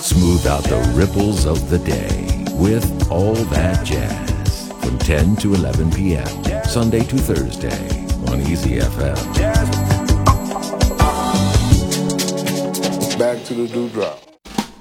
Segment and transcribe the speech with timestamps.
[0.00, 5.90] Smooth out the ripples of the day with All That Jazz from 10 to 11
[5.90, 6.24] p.m.
[6.64, 9.16] Sunday to Thursday on Easy FM.
[13.18, 14.18] Back to the dewdrop.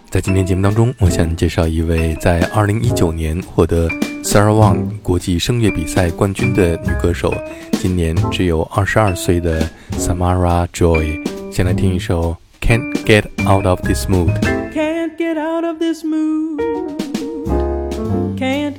[0.09, 3.89] 在今天节目当中，我向你介绍一位在2019年获得
[4.23, 7.33] Sarah Vaughan 国际声乐比赛冠军的女歌手，
[7.81, 11.27] 今年只有22岁的 Samara Joy。
[11.51, 14.39] 先来听一首《Can't Get Out of This Mood》。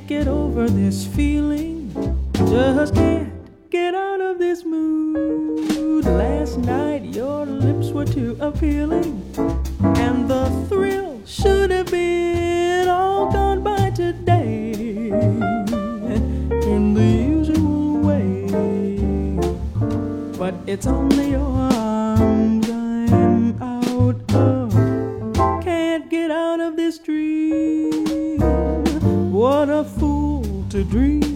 [0.09, 1.93] Get over this feeling.
[2.33, 3.31] Just can't
[3.69, 6.03] get out of this mood.
[6.03, 9.21] Last night your lips were too appealing.
[9.97, 15.11] And the thrill should have been all gone by today.
[16.73, 18.47] In the usual way.
[20.39, 21.68] But it's only your
[30.79, 31.28] to dream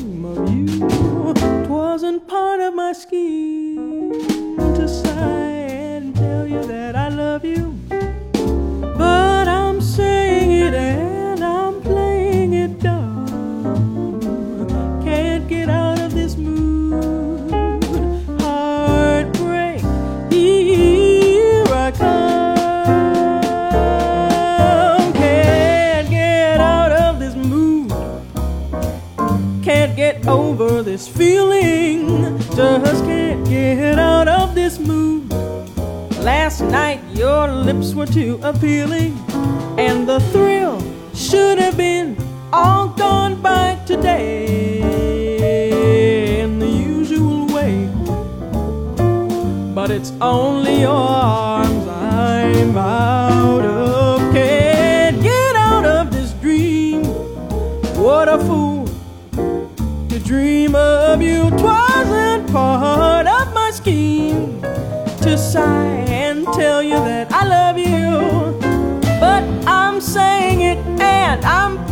[30.27, 32.37] over this feeling.
[32.55, 35.29] Just can't get out of this mood.
[36.19, 39.17] Last night your lips were too appealing,
[39.77, 40.81] and the thrill
[41.13, 42.15] should have been
[42.53, 44.79] all gone by today
[46.41, 47.89] in the usual way.
[49.73, 53.22] But it's only your arms I'm out
[62.53, 64.61] part of my scheme
[65.23, 68.59] to sigh and tell you that I love you.
[69.19, 71.82] But I'm saying it and I'm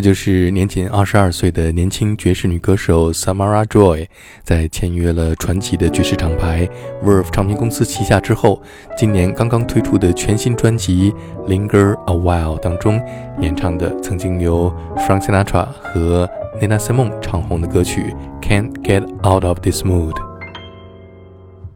[0.00, 4.06] 这就是年仅二十二岁的年轻爵士女歌手 Samara Joy，
[4.42, 6.66] 在签约了传奇的爵士厂牌
[7.04, 8.62] Verve 唱片公司旗下之后，
[8.96, 11.12] 今年刚刚推出的全新专辑
[11.46, 12.98] 《Linger a While》当中
[13.40, 16.26] 演唱的曾经由 Frank Sinatra 和
[16.62, 20.14] Nina Simone 唱红的歌曲《Can't Get Out of This Mood》。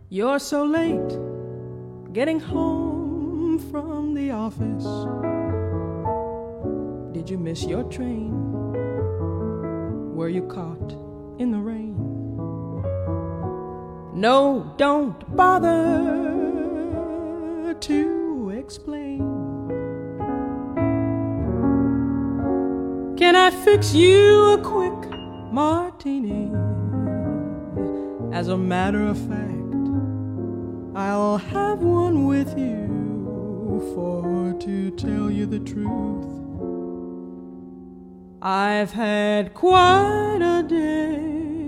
[0.09, 1.19] You're so late
[2.15, 5.34] getting home from the office.
[7.15, 8.33] Did you miss your train?
[10.17, 10.91] Were you caught
[11.39, 11.95] in the rain?
[14.13, 16.03] No, don't bother
[17.79, 19.21] to explain.
[23.17, 25.09] Can I fix you a quick
[25.53, 26.51] martini?
[28.33, 29.53] As a matter of fact,
[30.97, 36.44] I'll have one with you, for to tell you the truth,
[38.47, 41.67] I've had quite a day.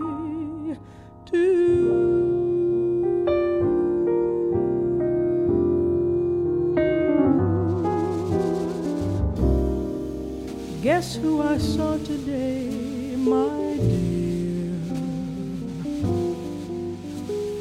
[10.82, 12.68] Guess who I saw today,
[13.16, 14.78] my dear?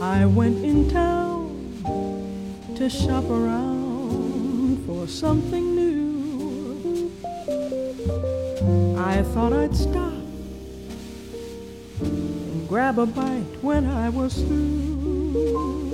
[0.02, 1.56] I went in town
[2.76, 6.05] to shop around for something new.
[9.06, 10.14] I thought I'd stop
[12.02, 15.86] and grab a bite when I was through.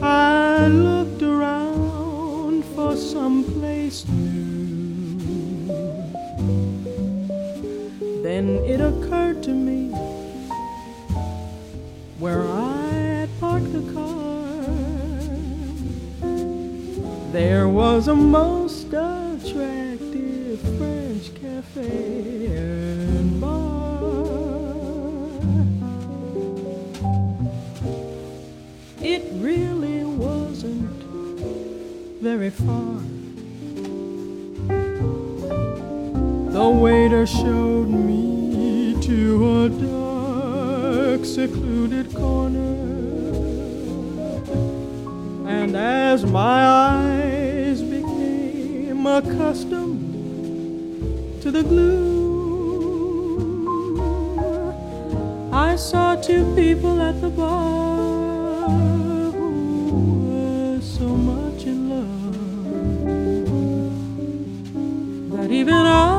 [0.00, 5.18] I looked around for some place new.
[8.22, 9.90] Then it occurred to me
[12.18, 12.88] where I
[13.18, 14.24] had parked the car.
[17.30, 18.63] There was a most
[21.64, 23.60] cafe and bar.
[29.00, 31.02] It really wasn't
[32.22, 33.00] very far.
[36.52, 42.60] The waiter showed me to a dark, secluded corner.
[45.48, 50.13] And as my eyes became accustomed
[51.44, 52.00] to the gloom,
[55.52, 58.70] I saw two people at the bar
[59.30, 59.50] who
[60.24, 62.34] were so much in love
[65.32, 66.13] that even I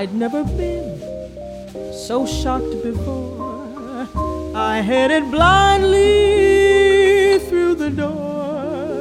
[0.00, 0.98] I'd never been
[1.92, 4.08] so shocked before.
[4.54, 6.08] I headed blindly
[7.40, 8.96] through the door.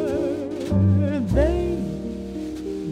[1.37, 1.77] They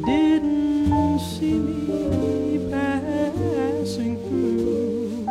[0.05, 5.27] didn't see me passing through.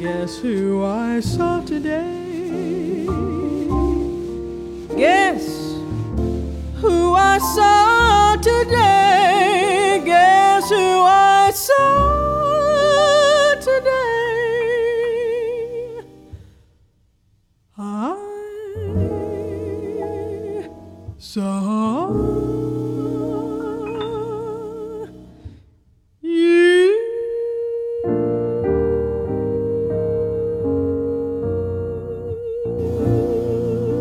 [0.00, 3.06] Guess who I saw today?
[4.96, 5.46] Guess
[6.82, 8.89] who I saw today?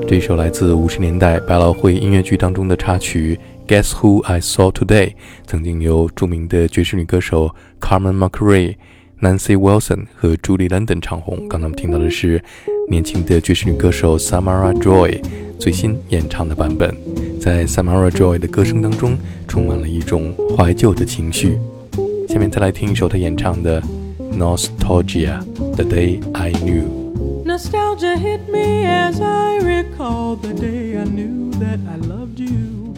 [0.09, 3.39] 这首来自五十年代百老汇音乐剧当中的插曲
[3.71, 5.09] 《Guess Who I Saw Today》，
[5.45, 8.73] 曾经由著名的爵士女歌手 Carmen McRae、
[9.21, 11.47] Nancy Wilson 和 Julie London 唱红。
[11.47, 12.43] 刚才我们听到的是
[12.89, 15.21] 年轻的爵士女歌手 Samara Joy
[15.59, 16.91] 最新演唱的版本。
[17.39, 19.15] 在 Samara Joy 的歌声当中，
[19.47, 21.59] 充满了一种怀旧的情绪。
[22.27, 23.79] 下面再来听一首她演唱的
[24.35, 25.39] 《Nostalgia》
[25.75, 26.98] ，The Day I Knew。
[27.49, 32.93] Nostalgia hit me as I recalled the day I knew that I loved you.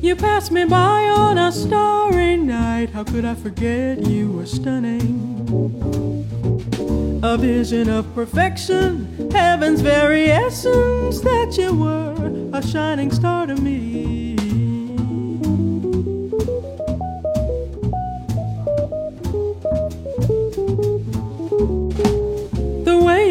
[0.00, 2.90] You passed me by on a starry night.
[2.90, 5.18] How could I forget you were stunning?
[7.24, 14.27] A vision of perfection, heaven's very essence that you were, a shining star to me.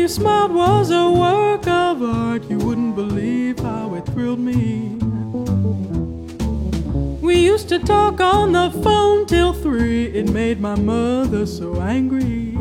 [0.07, 2.49] You smiled was a work of art.
[2.49, 4.95] You wouldn't believe how it thrilled me.
[7.19, 10.05] We used to talk on the phone till three.
[10.05, 12.55] It made my mother so angry.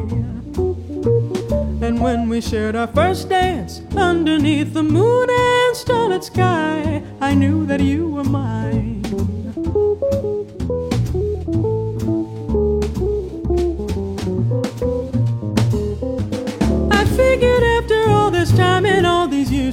[1.87, 7.65] And when we shared our first dance underneath the moon and starlit sky, I knew
[7.67, 8.96] that you were mine.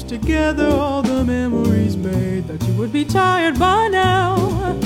[0.02, 4.80] Together, all the memories made, that you would be tired by now.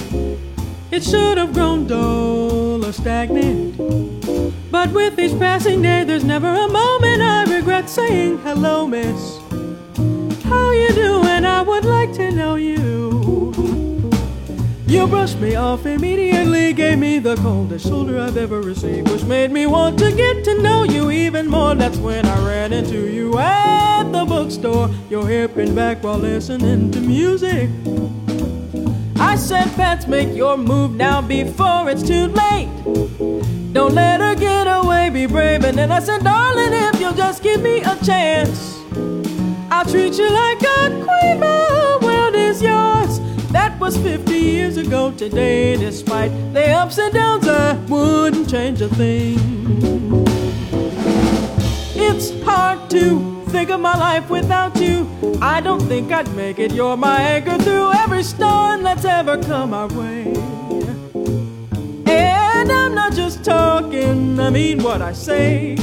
[0.92, 3.78] It should have grown dull or stagnant.
[4.70, 9.40] But with each passing day, there's never a moment I regret saying hello, miss.
[10.44, 11.46] How you doing?
[11.46, 13.17] I would like to know you.
[14.88, 19.52] You brushed me off immediately, gave me the coldest shoulder I've ever received, which made
[19.52, 21.76] me want to get to know you even more.
[21.76, 26.90] That's when I ran into you at the bookstore, your hip and back while listening
[26.92, 27.70] to music.
[29.18, 32.70] I said, Pets, make your move now before it's too late.
[33.74, 35.66] Don't let her get away, be brave.
[35.66, 38.82] And then I said, Darling, if you'll just give me a chance,
[39.70, 41.42] I'll treat you like a queen.
[41.42, 43.20] My world is yours.
[43.52, 45.76] That was 50 years ago today.
[45.78, 49.38] Despite the ups and downs, I wouldn't change a thing.
[51.96, 55.08] It's hard to think of my life without you.
[55.42, 56.72] I don't think I'd make it.
[56.74, 60.34] You're my anchor through every storm that's ever come our way.
[62.06, 65.78] And I'm not just talking, I mean what I say.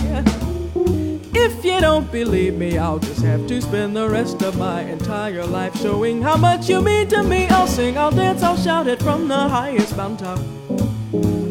[1.75, 5.77] You don't believe me, I'll just have to spend the rest of my entire life
[5.77, 7.49] showing how much you mean to me.
[7.49, 10.39] I'll sing, I'll dance, I'll shout it from the highest mountain.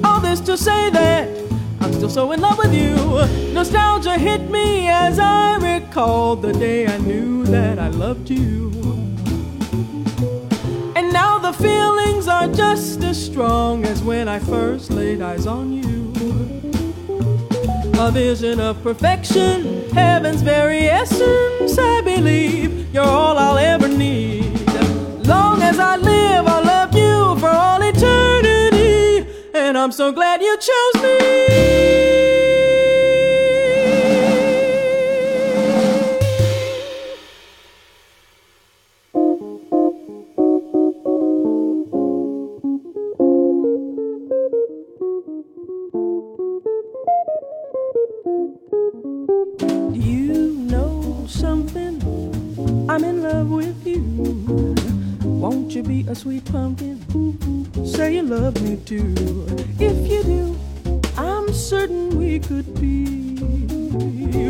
[0.01, 1.27] All this to say that
[1.81, 2.95] I'm still so in love with you.
[3.53, 8.71] Nostalgia hit me as I recalled the day I knew that I loved you.
[10.95, 15.73] And now the feelings are just as strong as when I first laid eyes on
[15.73, 16.02] you.
[18.03, 24.59] A vision of perfection, heaven's very essence, I believe you're all I'll ever need.
[25.25, 29.25] Long as I live, I'll love you for all eternity.
[29.53, 31.92] And I'm so glad you chose me.
[55.73, 57.01] You be a sweet pumpkin?
[57.83, 59.15] Say you love me too.
[59.79, 60.59] If you do,
[61.17, 63.37] I'm certain we could be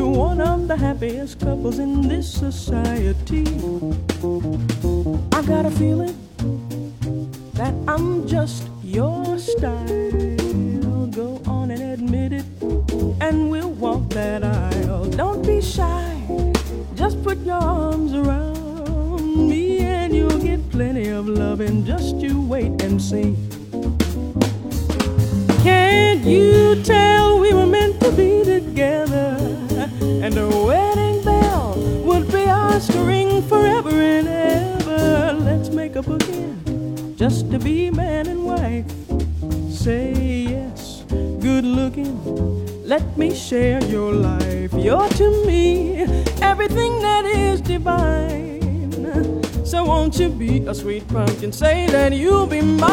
[0.03, 3.45] one of the happiest couples in this society.
[5.31, 6.17] I got a feeling
[7.53, 9.87] that I'm just your style.
[11.11, 12.45] Go on and admit it,
[13.21, 14.72] and we'll walk that aisle.
[21.23, 21.85] Of loving.
[21.85, 23.35] Just you wait and see.
[25.63, 29.37] Can't you tell we were meant to be together?
[30.01, 35.33] And a wedding bell would be ours to ring forever and ever.
[35.39, 38.89] Let's make a bookend just to be man and wife.
[39.69, 40.13] Say
[40.49, 41.03] yes,
[41.39, 42.15] good looking.
[42.85, 44.73] Let me share your life.
[44.73, 46.03] You're to me
[46.41, 48.52] everything that is divine.
[49.73, 51.51] So won't you be a sweet pumpkin?
[51.51, 52.83] Say that you'll be mine.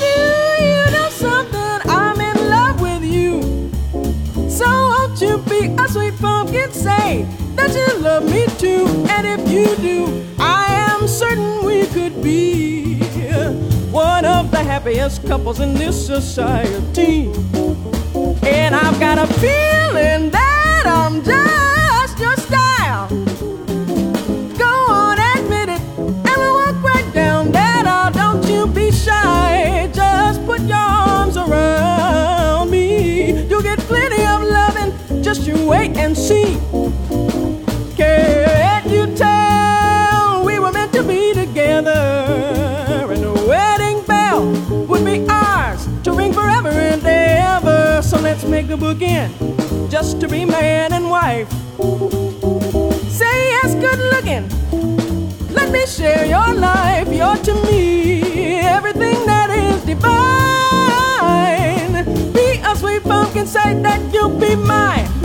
[0.00, 1.80] You, you know something?
[1.84, 3.70] I'm in love with you.
[4.48, 6.72] So won't you be a sweet pumpkin?
[6.72, 8.86] Say that you love me too.
[9.10, 12.94] And if you do, I am certain we could be
[13.92, 17.30] one of the happiest couples in this society.
[18.42, 21.79] And I've got a feeling that I'm just
[50.20, 51.50] to be man and wife.
[53.08, 54.46] Say yes, good looking.
[55.54, 57.08] Let me share your life.
[57.10, 60.04] You're to me everything that is divine.
[62.34, 65.19] Be a sweet pumpkin, say that you'll be mine.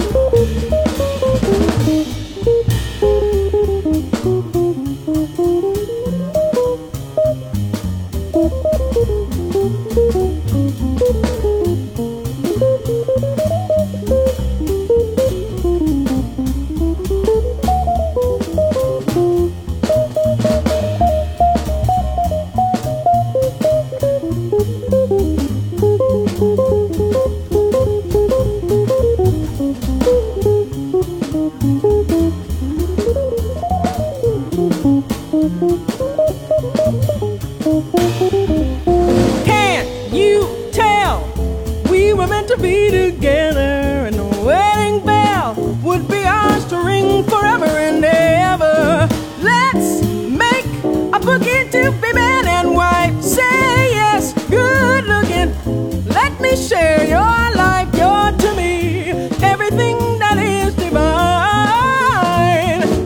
[56.67, 59.11] share your life, your to me,
[59.43, 61.05] everything that is divine.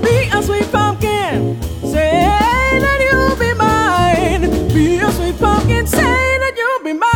[0.02, 4.44] Be a sweet pumpkin, say that you'll be mine.
[4.74, 7.10] Be a sweet pumpkin, say that you'll be mine.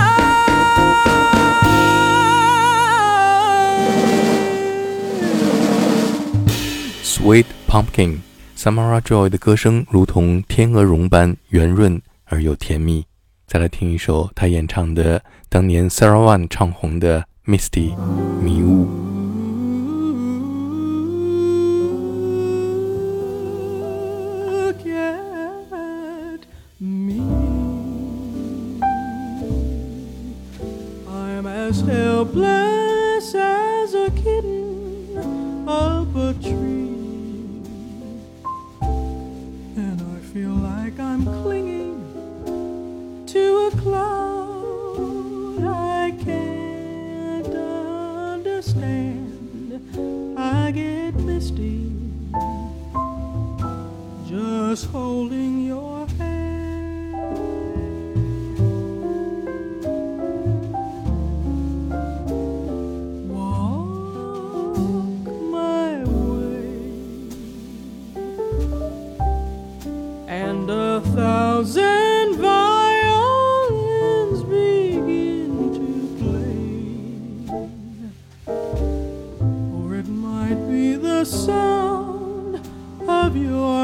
[7.04, 8.22] Sweet pumpkin.
[8.56, 13.13] Samara Joy 的歌声如同天鹅绒般圆润而又甜蜜。
[13.54, 17.96] 再来听一首他演唱的当年 Sarah One 唱红的 Misty
[18.42, 18.88] 迷雾。
[31.86, 33.73] Helpless as
[81.24, 82.60] the sound
[83.08, 83.83] of your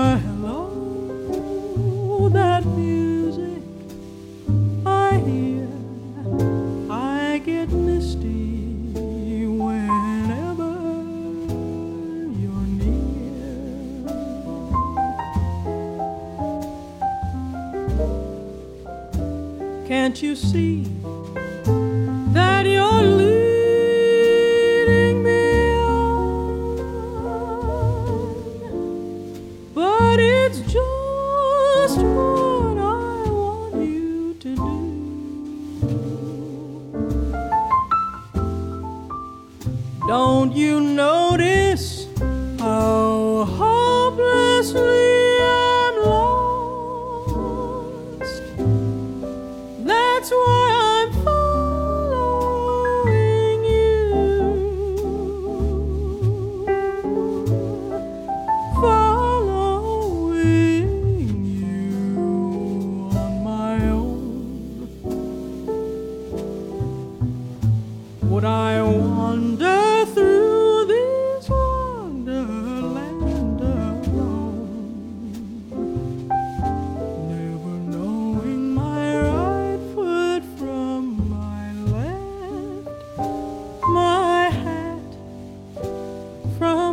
[40.59, 41.98] you notice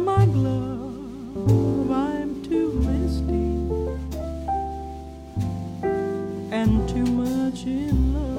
[0.07, 3.49] my glove, I'm too misty
[6.53, 8.37] and too much in love.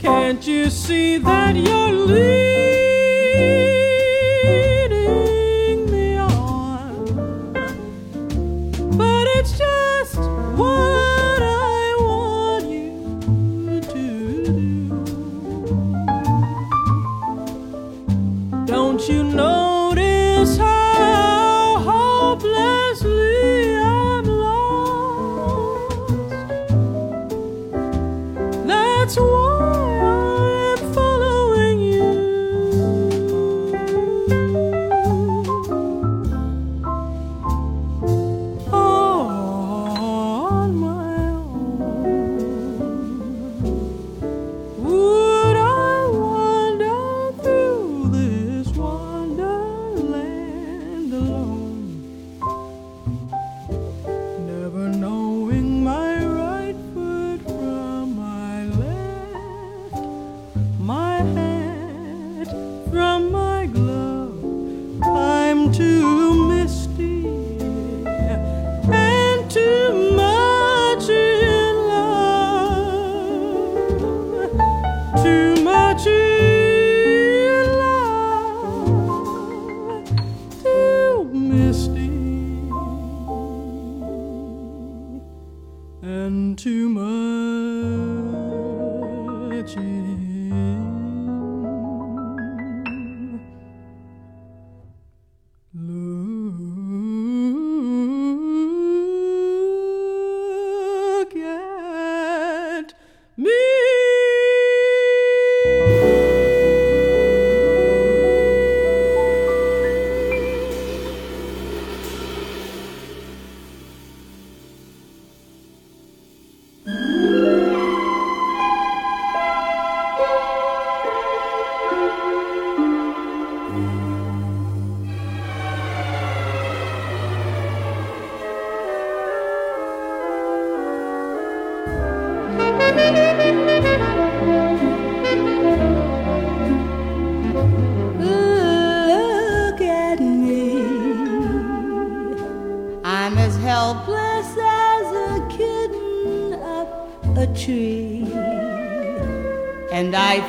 [0.00, 1.83] Can't you see that you're?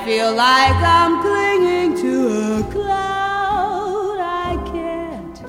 [0.06, 5.42] Feel like I'm clinging to a cloud I can't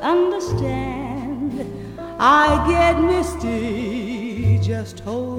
[0.00, 1.66] understand.
[2.20, 5.33] I get misty just holding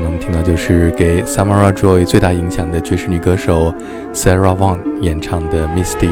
[0.00, 3.70] 刚才我们听到就是给 Samara Joy 最大影响的爵士女歌手
[4.14, 6.08] Sarah Vaughan 演唱的《Misty》。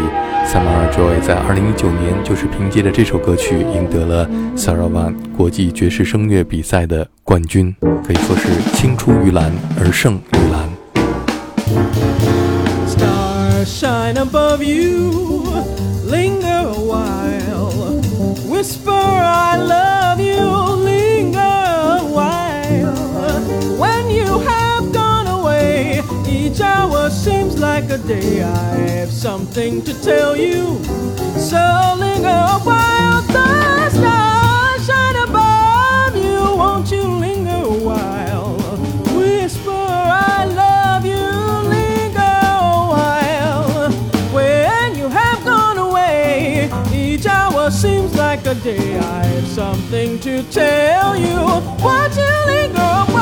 [0.46, 7.74] Samara Joy 在2019年就是凭借着这首歌曲赢得了 Sarah Vaughan 国际爵士声乐比赛的冠军，
[8.07, 10.68] 可以说是青出于蓝而胜于蓝。
[12.87, 15.46] Stars shine above you,
[16.11, 17.72] linger a while.
[18.51, 20.08] Whisper, I love
[28.09, 28.42] seems day.
[28.42, 30.83] I have something to tell you,
[31.37, 33.23] so linger a while.
[33.23, 38.57] The stars shine above you, won't you linger a while?
[39.16, 41.27] Whisper, I love you,
[41.68, 43.90] linger a while.
[44.33, 48.99] When you have gone away, each hour seems like a day.
[48.99, 51.37] I have something to tell you.
[51.83, 53.17] Won't you linger a while?